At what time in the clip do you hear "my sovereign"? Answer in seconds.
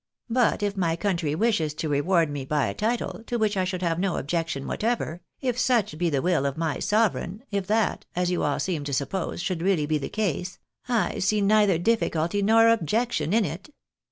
6.57-7.43